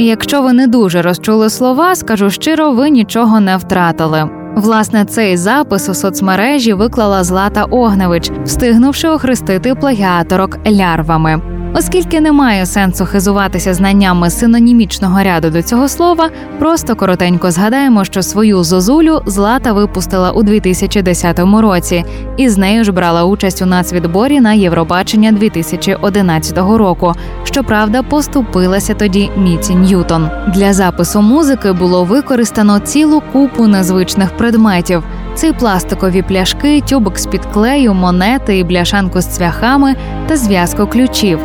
[0.00, 4.30] Якщо ви не дуже розчули слова, скажу щиро, ви нічого не втратили.
[4.56, 11.57] Власне, цей запис у соцмережі виклала Злата Огневич, встигнувши охрестити плагіаторок лярвами.
[11.74, 18.64] Оскільки немає сенсу хизуватися знаннями синонімічного ряду до цього слова, просто коротенько згадаємо, що свою
[18.64, 22.04] зозулю Злата випустила у 2010 році,
[22.36, 27.14] і з нею ж брала участь у нацвідборі на Євробачення 2011 року.
[27.44, 30.30] Щоправда, поступилася тоді Міці Ньютон.
[30.54, 35.02] Для запису музики було використано цілу купу незвичних предметів.
[35.34, 39.94] Це пластикові пляшки, тюбик з-під клею, монети і бляшанку з цвяхами
[40.26, 41.40] та зв'язку ключів.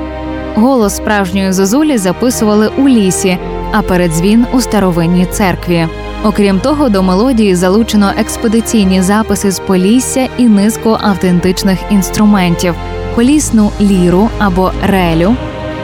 [0.55, 3.37] Голос справжньої зозулі записували у лісі,
[3.71, 5.87] а передзвін у старовинній церкві.
[6.23, 12.75] Окрім того, до мелодії залучено експедиційні записи з Полісся і низку автентичних інструментів:
[13.15, 15.35] колісну ліру або релю,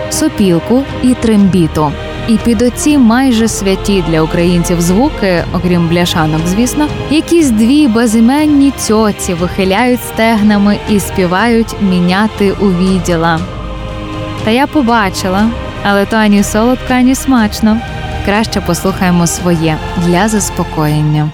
[0.09, 1.91] сопілку і трембіту.
[2.27, 9.33] І під оці майже святі для українців звуки, окрім бляшанок, звісно, якісь дві безіменні цьоці
[9.33, 13.39] вихиляють стегнами і співають міняти у відділа.
[14.49, 15.49] Та я побачила,
[15.83, 17.77] але то ані солодко, ані смачно.
[18.25, 21.31] Краще послухаємо своє для заспокоєння.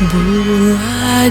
[0.00, 1.30] Була